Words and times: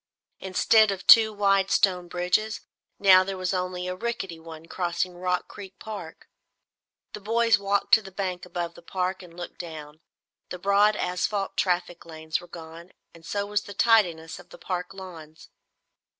Instead 0.39 0.89
of 0.89 1.05
two 1.05 1.31
wide 1.31 1.69
stone 1.69 2.07
bridges, 2.07 2.61
now 2.97 3.23
there 3.23 3.37
was 3.37 3.53
only 3.53 3.87
a 3.87 3.93
rickety 3.95 4.39
one 4.39 4.65
crossing 4.65 5.13
Rock 5.15 5.47
Creek 5.47 5.77
Park. 5.77 6.27
The 7.13 7.19
boys 7.19 7.59
walked 7.59 7.93
to 7.93 8.01
the 8.01 8.11
bank 8.11 8.43
above 8.43 8.73
the 8.73 8.81
park 8.81 9.21
and 9.21 9.37
looked 9.37 9.59
down. 9.59 9.99
The 10.49 10.57
broad 10.57 10.95
asphalt 10.95 11.55
traffic 11.55 12.03
lanes 12.03 12.41
were 12.41 12.47
gone, 12.47 12.93
and 13.13 13.23
so 13.23 13.45
was 13.45 13.61
the 13.61 13.75
tidiness 13.75 14.39
of 14.39 14.49
the 14.49 14.57
park 14.57 14.91
lawns. 14.95 15.49